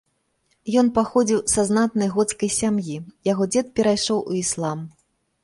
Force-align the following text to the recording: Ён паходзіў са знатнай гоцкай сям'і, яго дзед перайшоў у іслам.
Ён 0.81 0.87
паходзіў 0.95 1.39
са 1.53 1.65
знатнай 1.69 2.09
гоцкай 2.15 2.51
сям'і, 2.57 2.97
яго 3.31 3.43
дзед 3.53 3.67
перайшоў 3.79 4.27
у 4.33 4.41
іслам. 4.43 4.79